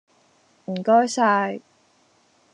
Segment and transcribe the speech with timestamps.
[0.65, 1.61] 唔該晒